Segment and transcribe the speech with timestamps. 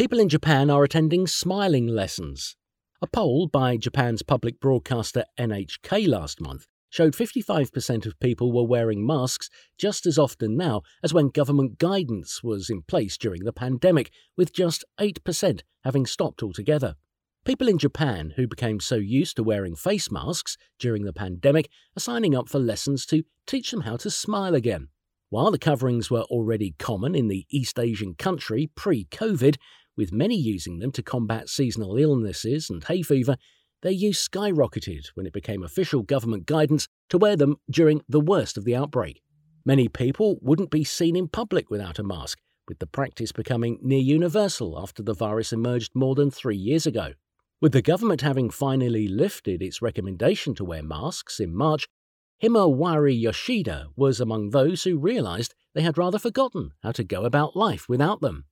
[0.00, 2.56] People in Japan are attending smiling lessons.
[3.02, 9.06] A poll by Japan's public broadcaster NHK last month showed 55% of people were wearing
[9.06, 14.10] masks just as often now as when government guidance was in place during the pandemic,
[14.38, 16.94] with just 8% having stopped altogether.
[17.44, 22.00] People in Japan who became so used to wearing face masks during the pandemic are
[22.00, 24.88] signing up for lessons to teach them how to smile again.
[25.30, 29.58] While the coverings were already common in the East Asian country pre COVID,
[29.96, 33.36] with many using them to combat seasonal illnesses and hay fever,
[33.82, 38.56] their use skyrocketed when it became official government guidance to wear them during the worst
[38.56, 39.22] of the outbreak.
[39.64, 43.98] Many people wouldn't be seen in public without a mask, with the practice becoming near
[43.98, 47.12] universal after the virus emerged more than three years ago.
[47.60, 51.88] With the government having finally lifted its recommendation to wear masks in March,
[52.42, 57.54] Himawari Yoshida was among those who realised they had rather forgotten how to go about
[57.54, 58.46] life without them.